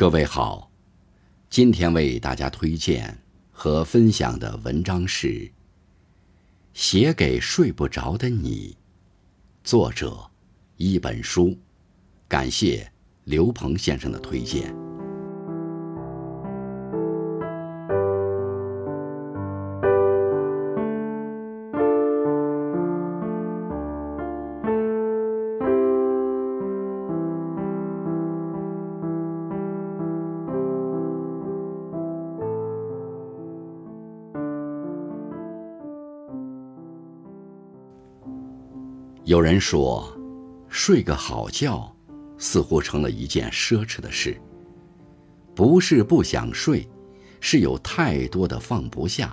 [0.00, 0.70] 各位好，
[1.50, 3.18] 今天为大家推荐
[3.50, 5.28] 和分享的文章是
[6.72, 8.70] 《写给睡不着的你》，
[9.62, 10.30] 作者
[10.78, 11.54] 一本书，
[12.26, 12.90] 感谢
[13.24, 14.74] 刘鹏先生的推荐。
[39.30, 40.12] 有人说，
[40.68, 41.94] 睡个好觉，
[42.36, 44.36] 似乎成了一件奢侈的事。
[45.54, 46.84] 不是不想睡，
[47.40, 49.28] 是有太多的放不下；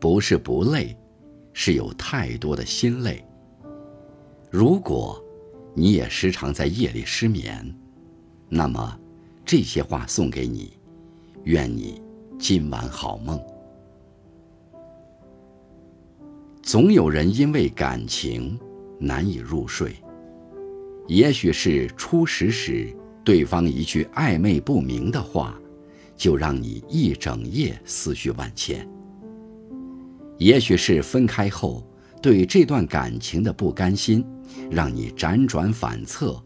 [0.00, 0.96] 不是不累，
[1.52, 3.22] 是有太多的心累。
[4.48, 5.22] 如果
[5.74, 7.62] 你也时常在夜里失眠，
[8.48, 8.98] 那么
[9.44, 10.72] 这些话送给你，
[11.44, 12.00] 愿你
[12.38, 13.38] 今晚好梦。
[16.62, 18.58] 总有人因为感情。
[19.00, 19.96] 难以入睡，
[21.08, 25.58] 也许是初识时对方一句暧昧不明的话，
[26.14, 28.86] 就让你一整夜思绪万千；
[30.36, 31.82] 也许是分开后
[32.20, 34.22] 对这段感情的不甘心，
[34.70, 36.38] 让你辗转反侧，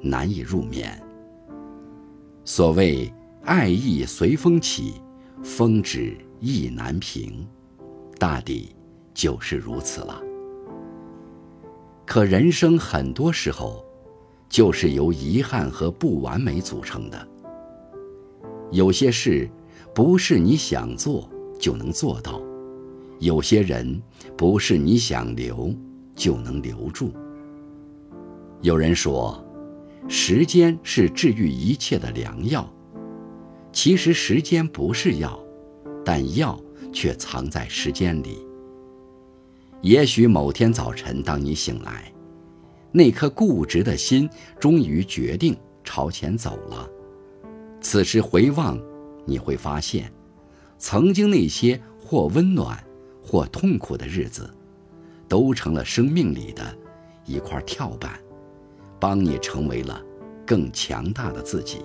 [0.00, 1.02] 难以入眠。
[2.44, 4.94] 所谓爱意随风起，
[5.42, 7.44] 风止意难平，
[8.16, 8.74] 大抵
[9.12, 10.22] 就是如此了。
[12.06, 13.84] 可人生很多时候，
[14.48, 17.28] 就是由遗憾和不完美组成的。
[18.70, 19.50] 有些事
[19.92, 22.40] 不是你想做就能做到，
[23.18, 24.00] 有些人
[24.36, 25.74] 不是你想留
[26.14, 27.12] 就能留住。
[28.62, 29.44] 有人说，
[30.08, 32.72] 时间是治愈一切的良药。
[33.72, 35.38] 其实时间不是药，
[36.04, 36.58] 但药
[36.92, 38.38] 却藏在时间里。
[39.82, 42.12] 也许某天早晨，当你醒来，
[42.90, 44.28] 那颗固执的心
[44.58, 46.88] 终于决定朝前走了。
[47.80, 48.78] 此时回望，
[49.24, 50.12] 你会发现，
[50.78, 52.82] 曾经那些或温暖、
[53.22, 54.50] 或痛苦的日子，
[55.28, 56.62] 都成了生命里的
[57.24, 58.18] 一块跳板，
[58.98, 60.02] 帮你成为了
[60.44, 61.82] 更强大的自己。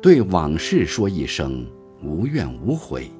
[0.00, 1.66] 对往事说一声
[2.02, 3.10] 无怨无悔。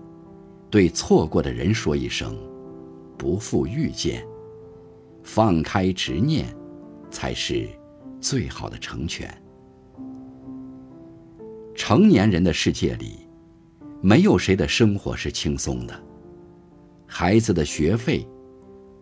[0.74, 2.36] 对错过的人说一声
[3.16, 4.26] “不负遇见”，
[5.22, 6.52] 放开执念，
[7.12, 7.68] 才是
[8.20, 9.32] 最好的成全。
[11.76, 13.18] 成年人的世界里，
[14.02, 15.94] 没有谁的生活是轻松的。
[17.06, 18.26] 孩子的学费，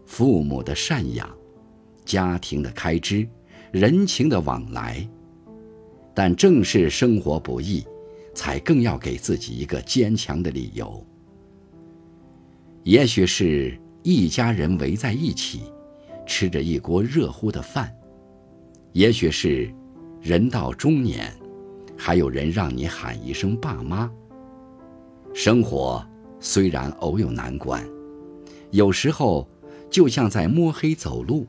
[0.05, 1.27] 父母的赡养，
[2.05, 3.27] 家庭的开支，
[3.71, 5.09] 人情的往来，
[6.15, 7.83] 但正是生活不易，
[8.35, 11.03] 才更要给自己一个坚强的理由。
[12.85, 15.63] 也许是一家人围在一起，
[16.27, 17.87] 吃着一锅热乎的饭；
[18.93, 19.73] 也许是
[20.21, 21.33] 人到中年，
[21.97, 24.11] 还有人让你喊一声爸妈。
[25.33, 26.05] 生活
[26.41, 27.87] 虽然偶有难关，
[28.73, 29.49] 有时候
[29.89, 31.47] 就像在摸黑走路，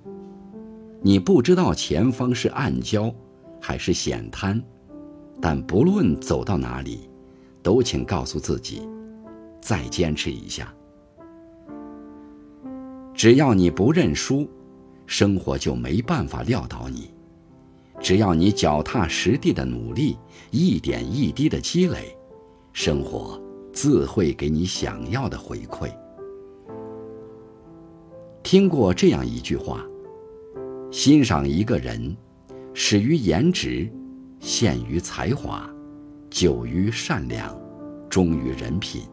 [1.02, 3.12] 你不知道前方是暗礁
[3.60, 4.62] 还是险滩，
[5.42, 7.10] 但不论走到哪里，
[7.64, 8.88] 都请告诉自己，
[9.60, 10.72] 再坚持一下。
[13.23, 14.45] 只要你不认输，
[15.06, 17.03] 生活就没办法撂倒你；
[18.01, 20.17] 只要你脚踏实地的努力，
[20.51, 22.13] 一点一滴的积累，
[22.73, 23.41] 生活
[23.72, 25.89] 自会给你想要的回馈。
[28.44, 29.85] 听过这样一句话：
[30.91, 32.13] 欣赏一个人，
[32.73, 33.90] 始于颜值，
[34.41, 35.66] 陷于才华，
[36.29, 37.57] 久于善良，
[38.09, 39.03] 忠于人品。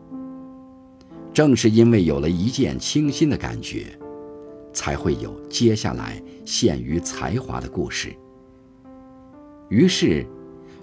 [1.33, 3.97] 正是因为有了一见倾心的感觉，
[4.73, 8.15] 才会有接下来陷于才华的故事。
[9.69, 10.27] 于是，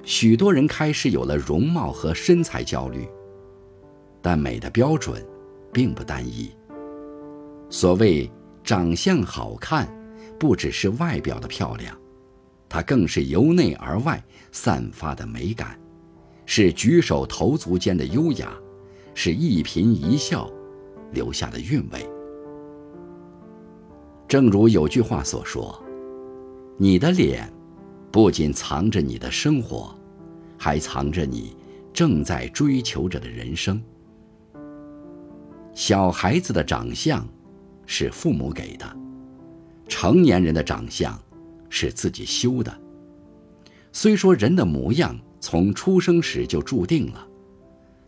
[0.03, 3.07] 许多人开始有了容貌和身材焦虑。
[4.21, 5.25] 但美的标准，
[5.71, 6.51] 并不单一。
[7.69, 8.29] 所谓
[8.63, 9.87] 长相好看，
[10.39, 11.97] 不只是外表的漂亮，
[12.69, 15.79] 它更是由内而外散发的美感，
[16.45, 18.53] 是举手投足间的优雅。
[19.19, 20.47] 是一颦一笑
[21.11, 22.07] 留下的韵味。
[24.27, 25.81] 正如有句话所说
[26.75, 27.49] ：“你的脸，
[28.11, 29.97] 不仅藏着你的生活，
[30.57, 31.55] 还藏着你
[31.93, 33.81] 正在追求着的人生。”
[35.73, 37.25] 小孩子的长相
[37.85, 38.97] 是父母给的，
[39.87, 41.17] 成年人的长相
[41.69, 42.77] 是自己修的。
[43.93, 47.25] 虽说人的模样从出生时就注定了，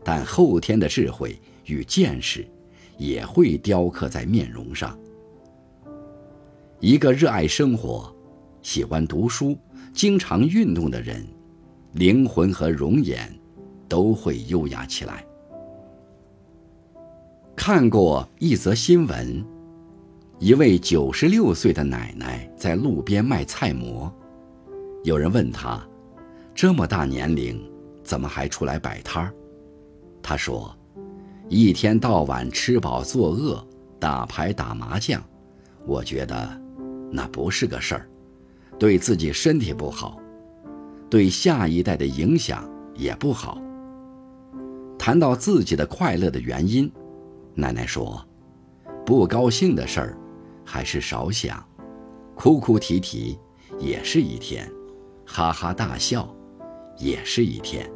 [0.04, 2.46] 但后天的智慧与见识
[2.98, 5.00] 也会雕刻在面容上。
[6.82, 8.10] 一个热爱生活、
[8.62, 9.58] 喜欢读书、
[9.94, 11.28] 经常运动的人，
[11.92, 13.38] 灵魂和容颜
[13.90, 15.26] 都会优雅起来。
[17.54, 19.46] 看过一则新闻，
[20.40, 24.10] 一位九十六岁的奶奶在路边卖菜馍。
[25.04, 25.86] 有人问她
[26.56, 27.62] ：“这么大年龄，
[28.06, 29.34] 怎么还出来摆摊儿？”
[30.24, 30.74] 她说
[31.50, 33.62] ：“一天到晚吃饱作饿，
[34.00, 35.22] 打牌打麻将，
[35.86, 36.62] 我觉得
[37.12, 38.10] 那不是个事儿，
[38.78, 40.20] 对自己身体不好，
[41.10, 43.62] 对下一代的影响也不好。”
[44.98, 46.92] 谈到自己的快乐的原因。
[47.56, 48.24] 奶奶说
[49.06, 50.18] ：“不高兴的事儿，
[50.64, 51.58] 还是少想；
[52.36, 53.38] 哭哭啼啼
[53.80, 54.70] 也是一天，
[55.26, 56.34] 哈哈大笑
[56.98, 57.90] 也是一天。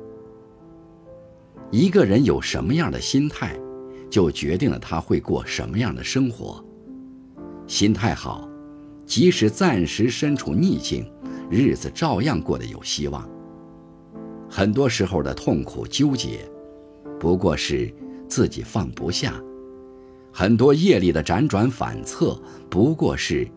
[1.72, 3.58] 一个人有什么样的心态，
[4.10, 6.64] 就决定了他会过什么样的生活。
[7.68, 8.48] 心态好，
[9.14, 11.08] 即使暂时身处逆境，
[11.48, 13.30] 日子照样过得有希望。
[14.50, 16.50] 很多时候的痛苦纠结，
[17.20, 17.94] 不过是
[18.28, 19.40] 自己放不下。”
[20.34, 22.36] 很多业力的辗转反侧，
[22.72, 23.48] 不过是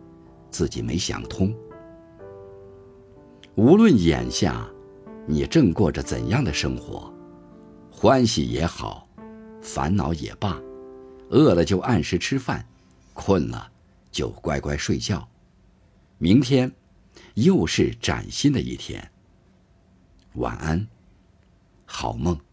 [0.51, 1.57] 自己没想通。
[3.55, 4.69] 无论眼下
[5.27, 7.11] 你正过着怎样的生活，
[7.91, 9.09] 欢喜也好，
[9.63, 10.61] 烦恼也罢，
[11.31, 12.63] 饿了就按时吃饭，
[13.15, 13.67] 困了
[14.13, 15.27] 就乖乖睡觉。
[16.19, 16.73] 明天
[17.35, 19.11] 又是崭新的一天。
[20.35, 20.87] 晚安，
[21.85, 22.46] 好梦。